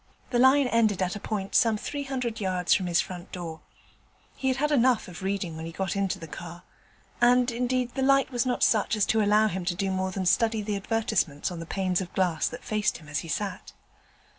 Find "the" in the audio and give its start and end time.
0.31-0.39, 6.17-6.27, 7.93-8.01, 10.63-10.75, 11.59-11.67